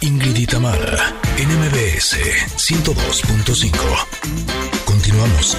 [0.00, 2.16] Ingrid y Tamara, NMBS
[2.56, 3.72] 102.5.
[4.84, 5.56] Continuamos.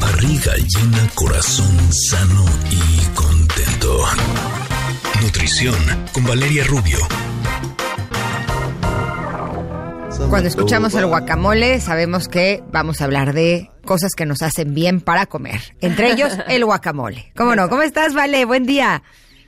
[0.00, 4.04] Barriga llena, corazón sano y contento.
[5.20, 5.76] Nutrición
[6.12, 6.98] con Valeria Rubio.
[10.32, 15.02] Cuando escuchamos el guacamole, sabemos que vamos a hablar de cosas que nos hacen bien
[15.02, 15.60] para comer.
[15.82, 17.30] Entre ellos, el guacamole.
[17.36, 17.68] ¿Cómo no?
[17.68, 18.46] ¿Cómo estás, Vale?
[18.46, 19.02] Buen día.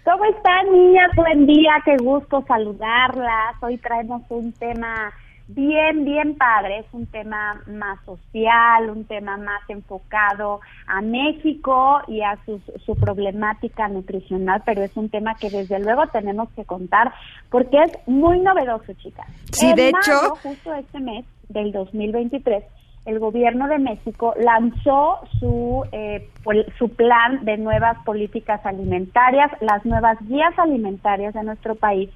[0.04, 1.10] ¿Cómo están, niñas?
[1.16, 3.54] Buen día, qué gusto saludarlas.
[3.62, 5.10] Hoy traemos un tema
[5.48, 6.78] bien, bien padre.
[6.80, 12.96] Es un tema más social, un tema más enfocado a México y a su, su
[12.96, 17.12] problemática nutricional, pero es un tema que desde luego tenemos que contar
[17.50, 19.26] porque es muy novedoso, chicas.
[19.52, 22.64] Sí, En de hecho- justo este mes del 2023,
[23.04, 29.84] el gobierno de México lanzó su, eh, pol- su plan de nuevas políticas alimentarias, las
[29.84, 32.08] nuevas guías alimentarias de nuestro país,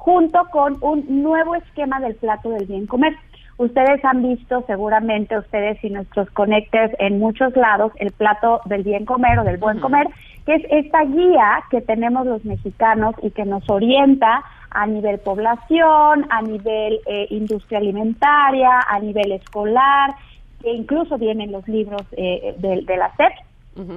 [0.00, 3.14] junto con un nuevo esquema del plato del bien comer.
[3.58, 9.04] Ustedes han visto seguramente, ustedes y nuestros conectores en muchos lados, el plato del bien
[9.04, 10.06] comer o del buen comer,
[10.46, 16.26] que es esta guía que tenemos los mexicanos y que nos orienta a nivel población,
[16.30, 20.14] a nivel eh, industria alimentaria, a nivel escolar,
[20.62, 23.32] que incluso vienen los libros eh, de, de la SEP,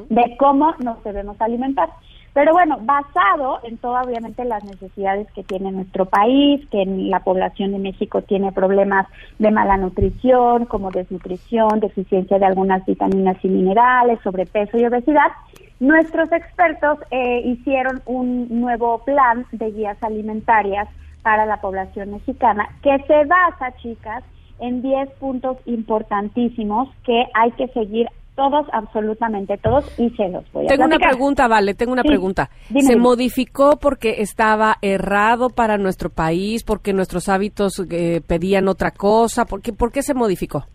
[0.10, 1.90] de cómo nos debemos alimentar.
[2.34, 7.20] Pero bueno, basado en todas obviamente las necesidades que tiene nuestro país, que en la
[7.20, 13.50] población de México tiene problemas de mala nutrición, como desnutrición, deficiencia de algunas vitaminas y
[13.50, 15.32] minerales, sobrepeso y obesidad,
[15.80, 20.88] nuestros expertos eh, hicieron un nuevo plan de guías alimentarias
[21.22, 24.24] para la población mexicana que se basa, chicas,
[24.60, 30.66] en 10 puntos importantísimos que hay que seguir todos, absolutamente todos, y se los voy
[30.66, 32.50] a Tengo una pregunta, Vale, tengo una Sí, pregunta.
[32.70, 33.02] dime, ¿Se dime.
[33.02, 39.46] modificó porque estaba errado para nuestro país, porque nuestros hábitos eh, pedían otra cosa?
[39.46, 40.66] ¿Por qué, ¿Por qué se modificó?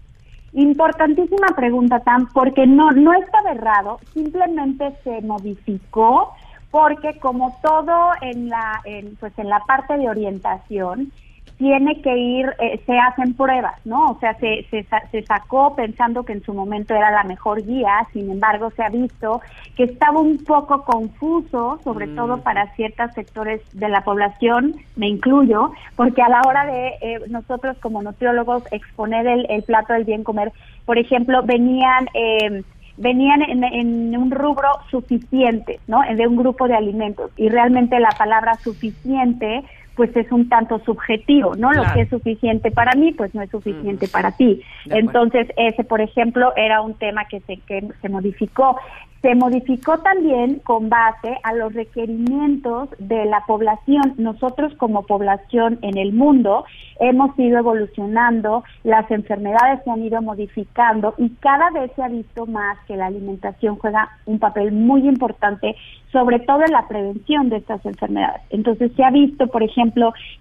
[0.52, 6.32] Importantísima pregunta, Tam, porque no, no estaba errado, simplemente se modificó
[6.70, 11.12] porque como todo en la, en, pues en la parte de orientación,
[11.58, 14.12] tiene que ir, eh, se hacen pruebas, ¿no?
[14.12, 18.06] O sea, se, se, se sacó pensando que en su momento era la mejor guía,
[18.12, 19.40] sin embargo, se ha visto
[19.76, 25.72] que estaba un poco confuso, sobre todo para ciertos sectores de la población, me incluyo,
[25.96, 30.22] porque a la hora de eh, nosotros como nutriólogos exponer el, el plato del bien
[30.22, 30.52] comer,
[30.86, 32.06] por ejemplo, venían...
[32.14, 32.62] Eh,
[33.00, 36.00] venían en, en un rubro suficiente, ¿no?
[36.02, 37.30] De un grupo de alimentos.
[37.36, 39.62] Y realmente la palabra suficiente,
[39.98, 41.72] pues es un tanto subjetivo, ¿no?
[41.72, 44.62] Lo que es suficiente para mí, pues no es suficiente para ti.
[44.86, 48.78] Entonces, ese, por ejemplo, era un tema que se, que se modificó.
[49.22, 54.14] Se modificó también con base a los requerimientos de la población.
[54.18, 56.64] Nosotros como población en el mundo
[57.00, 62.46] hemos ido evolucionando, las enfermedades se han ido modificando y cada vez se ha visto
[62.46, 65.74] más que la alimentación juega un papel muy importante,
[66.12, 68.42] sobre todo en la prevención de estas enfermedades.
[68.50, 69.87] Entonces se ha visto, por ejemplo,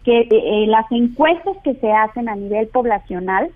[0.03, 3.49] que eh, eh, las encuestas que se hacen a nivel poblacional,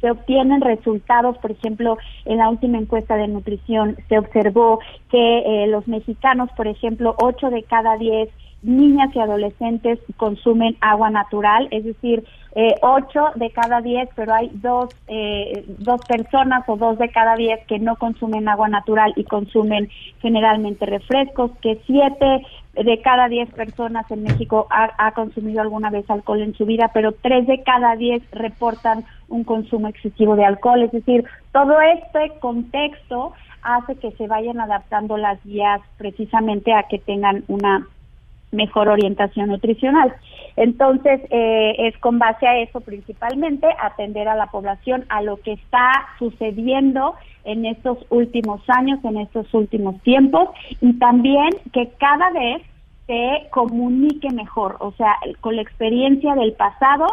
[0.00, 1.96] se obtienen resultados, por ejemplo,
[2.26, 4.80] en la última encuesta de nutrición se observó
[5.10, 8.28] que eh, los mexicanos, por ejemplo, 8 de cada 10
[8.64, 12.24] niñas y adolescentes consumen agua natural, es decir,
[12.56, 17.34] eh, 8 de cada 10, pero hay dos, eh, dos personas o dos de cada
[17.34, 19.88] 10 que no consumen agua natural y consumen
[20.20, 26.08] generalmente refrescos, que 7 de cada 10 personas en México ha, ha consumido alguna vez
[26.08, 30.82] alcohol en su vida, pero 3 de cada 10 reportan un consumo excesivo de alcohol.
[30.82, 33.32] Es decir, todo este contexto
[33.62, 37.86] hace que se vayan adaptando las guías precisamente a que tengan una
[38.54, 40.14] mejor orientación nutricional.
[40.56, 45.52] Entonces, eh, es con base a eso principalmente, atender a la población a lo que
[45.52, 47.14] está sucediendo
[47.44, 50.48] en estos últimos años, en estos últimos tiempos,
[50.80, 52.62] y también que cada vez
[53.06, 57.06] se comunique mejor, o sea, con la experiencia del pasado,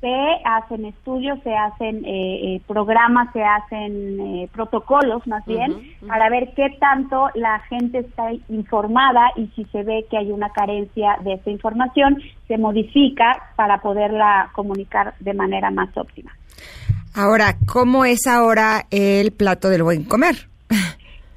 [0.00, 6.30] se hacen estudios, se hacen eh, eh, programas, se hacen eh, protocolos más bien, para
[6.30, 11.18] ver qué tanto la gente está informada y si se ve que hay una carencia
[11.22, 12.18] de esta información,
[12.48, 16.32] se modifica para poderla comunicar de manera más óptima.
[17.14, 20.49] Ahora, ¿cómo es ahora el plato del buen comer?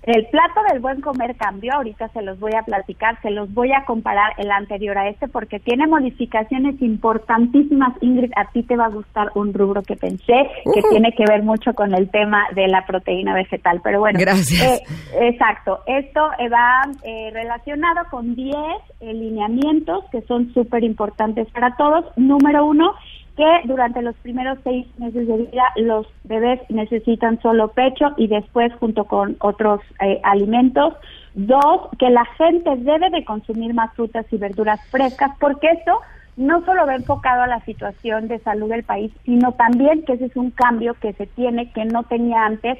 [0.03, 3.71] El plato del buen comer cambió, ahorita se los voy a platicar, se los voy
[3.71, 7.93] a comparar el anterior a este porque tiene modificaciones importantísimas.
[8.01, 10.33] Ingrid, a ti te va a gustar un rubro que pensé
[10.73, 13.79] que tiene que ver mucho con el tema de la proteína vegetal.
[13.81, 14.61] Pero bueno, Gracias.
[14.61, 14.83] Eh,
[15.21, 15.79] exacto.
[15.87, 18.57] Esto eh, va eh, relacionado con 10
[19.01, 22.05] lineamientos que son súper importantes para todos.
[22.17, 22.93] Número uno,
[23.35, 28.71] que durante los primeros seis meses de vida los bebés necesitan solo pecho y después
[28.75, 30.93] junto con otros eh, alimentos.
[31.33, 35.99] Dos, que la gente debe de consumir más frutas y verduras frescas porque esto
[36.37, 40.25] no solo va enfocado a la situación de salud del país, sino también que ese
[40.25, 42.77] es un cambio que se tiene, que no tenía antes,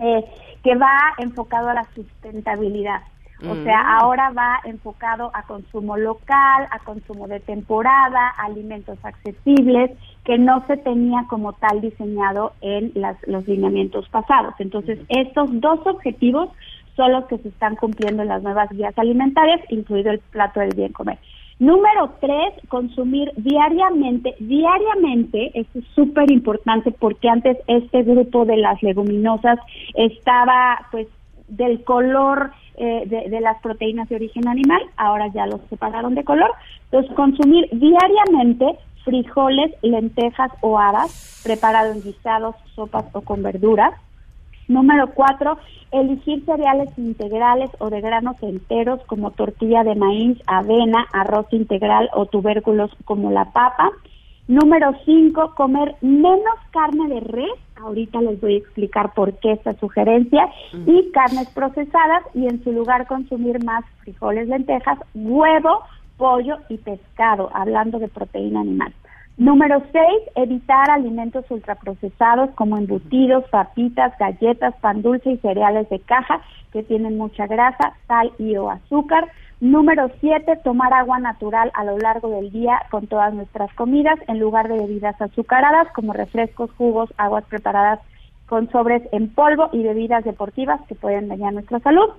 [0.00, 0.24] eh,
[0.62, 3.02] que va enfocado a la sustentabilidad.
[3.44, 9.90] O sea, ahora va enfocado a consumo local, a consumo de temporada, alimentos accesibles,
[10.24, 14.54] que no se tenía como tal diseñado en las, los lineamientos pasados.
[14.58, 16.48] Entonces, estos dos objetivos
[16.96, 20.74] son los que se están cumpliendo en las nuevas guías alimentarias, incluido el plato del
[20.74, 21.18] bien comer.
[21.58, 28.82] Número tres, consumir diariamente, diariamente, esto es súper importante porque antes este grupo de las
[28.82, 29.58] leguminosas
[29.94, 31.06] estaba pues
[31.48, 36.50] del color eh, de, las proteínas de origen animal, ahora ya los separaron de color.
[36.84, 43.94] Entonces, consumir diariamente frijoles, lentejas o habas, preparado en guisados, sopas o con verduras.
[44.68, 45.58] Número cuatro,
[45.92, 52.26] elegir cereales integrales o de granos enteros como tortilla de maíz, avena, arroz integral o
[52.26, 53.90] tubérculos como la papa.
[54.48, 57.50] Número cinco, comer menos carne de res.
[57.80, 60.48] Ahorita les voy a explicar por qué esta sugerencia.
[60.72, 65.82] Y carnes procesadas y en su lugar consumir más frijoles, lentejas, huevo,
[66.16, 68.94] pollo y pescado, hablando de proteína animal.
[69.36, 76.40] Número seis, evitar alimentos ultraprocesados como embutidos, papitas, galletas, pan dulce y cereales de caja
[76.72, 79.28] que tienen mucha grasa, sal y o azúcar.
[79.60, 84.38] Número siete, tomar agua natural a lo largo del día con todas nuestras comidas en
[84.38, 88.00] lugar de bebidas azucaradas como refrescos, jugos, aguas preparadas
[88.46, 92.10] con sobres en polvo y bebidas deportivas que pueden dañar nuestra salud.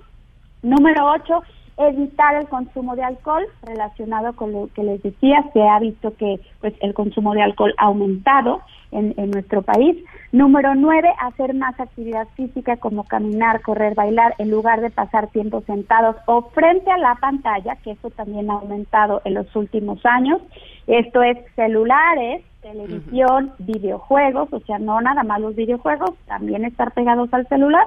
[0.62, 1.42] Número ocho,
[1.78, 6.40] evitar el consumo de alcohol relacionado con lo que les decía se ha visto que
[6.60, 8.60] pues el consumo de alcohol ha aumentado
[8.90, 9.96] en, en nuestro país.
[10.32, 15.62] Número nueve hacer más actividad física como caminar correr bailar en lugar de pasar tiempo
[15.66, 20.40] sentados o frente a la pantalla que eso también ha aumentado en los últimos años.
[20.86, 27.28] Esto es celulares televisión videojuegos o sea no nada más los videojuegos también estar pegados
[27.32, 27.86] al celular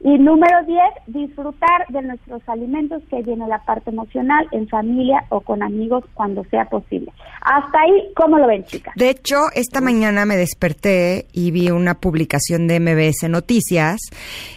[0.00, 0.78] y número 10,
[1.08, 6.44] disfrutar de nuestros alimentos que viene la parte emocional en familia o con amigos cuando
[6.50, 7.12] sea posible.
[7.40, 8.94] Hasta ahí, ¿cómo lo ven, chicas?
[8.96, 13.98] De hecho, esta mañana me desperté y vi una publicación de MBS Noticias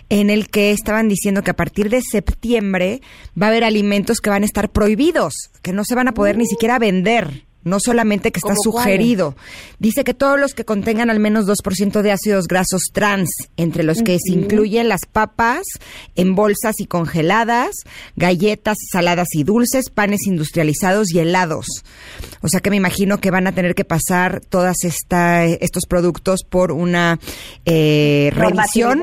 [0.09, 3.01] en el que estaban diciendo que a partir de septiembre
[3.39, 6.37] va a haber alimentos que van a estar prohibidos, que no se van a poder
[6.37, 7.50] ni siquiera vender.
[7.63, 9.35] No solamente que está ¿Cómo sugerido.
[9.79, 14.01] Dice que todos los que contengan al menos 2% de ácidos grasos trans, entre los
[14.01, 15.63] que se incluyen las papas
[16.15, 17.71] en bolsas y congeladas,
[18.15, 21.67] galletas saladas y dulces, panes industrializados y helados.
[22.41, 26.41] O sea que me imagino que van a tener que pasar todas esta, estos productos
[26.43, 27.19] por una
[27.65, 29.01] eh, revisión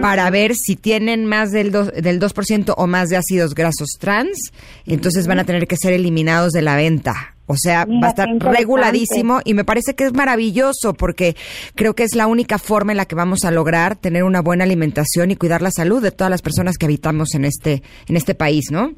[0.00, 4.52] para ver si tienen más del, dos- del 2% o más de ácidos grasos trans.
[4.86, 7.29] Entonces van a tener que ser eliminados de la venta.
[7.50, 11.34] O sea, Mira, va a estar reguladísimo y me parece que es maravilloso porque
[11.74, 14.62] creo que es la única forma en la que vamos a lograr tener una buena
[14.62, 18.36] alimentación y cuidar la salud de todas las personas que habitamos en este en este
[18.36, 18.92] país, ¿no?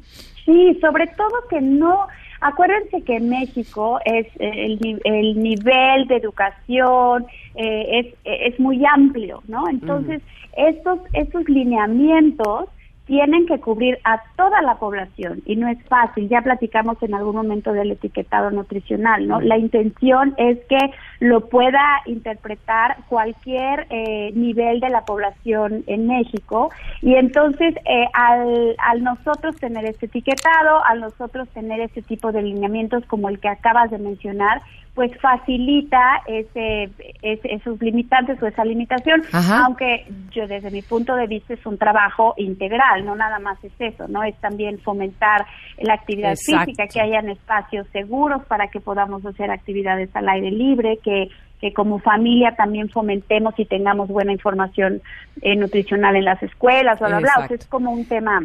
[0.45, 2.05] Sí, sobre todo que no,
[2.41, 7.25] acuérdense que en México es eh, el nivel de educación
[7.55, 9.67] eh, es, es muy amplio, ¿no?
[9.67, 10.21] Entonces,
[10.55, 12.69] estos, estos lineamientos
[13.05, 16.29] tienen que cubrir a toda la población y no es fácil.
[16.29, 19.41] Ya platicamos en algún momento del etiquetado nutricional, ¿no?
[19.41, 20.77] La intención es que
[21.19, 28.75] lo pueda interpretar cualquier eh, nivel de la población en México y entonces eh, al,
[28.77, 33.49] al nosotros tener este etiquetado, al nosotros tener este tipo de lineamientos como el que
[33.49, 34.61] acabas de mencionar,
[34.95, 36.89] pues facilita ese,
[37.23, 39.65] ese- esos limitantes o esa limitación, Ajá.
[39.65, 43.71] aunque yo desde mi punto de vista es un trabajo integral, no nada más es
[43.79, 45.45] eso, no es también fomentar
[45.79, 46.65] la actividad Exacto.
[46.65, 51.29] física, que hayan espacios seguros para que podamos hacer actividades al aire libre, que
[51.63, 55.01] que como familia también fomentemos y tengamos buena información
[55.41, 57.31] eh, nutricional en las escuelas, bla, bla, bla.
[57.37, 58.41] O sea, es como un tema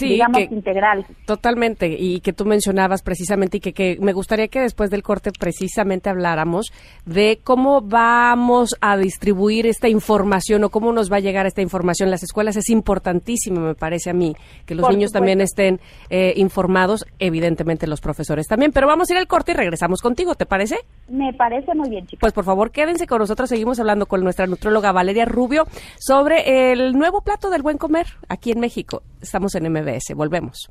[0.00, 1.06] digamos, integral.
[1.26, 5.30] Totalmente, y que tú mencionabas precisamente y que, que me gustaría que después del corte
[5.38, 6.72] precisamente habláramos
[7.04, 12.10] de cómo vamos a distribuir esta información o cómo nos va a llegar esta información.
[12.10, 14.34] Las escuelas es importantísimo, me parece a mí,
[14.66, 15.80] que los niños también estén
[16.10, 18.72] eh, informados, evidentemente los profesores también.
[18.72, 20.76] Pero vamos a ir al corte y regresamos contigo, ¿te parece?
[21.08, 22.20] Me parece muy bien, chicos.
[22.20, 25.66] Pues por favor, quédense con nosotros, seguimos hablando con nuestra nutróloga Valeria Rubio
[25.98, 29.02] sobre el nuevo plato del buen comer aquí en México.
[29.20, 30.70] Estamos en MBS, volvemos.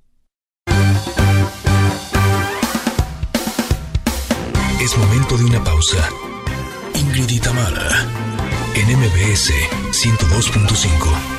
[4.82, 6.10] Es momento de una pausa.
[6.94, 8.06] Ingrid Mara,
[8.76, 9.54] en MBS
[9.92, 11.33] 102.5.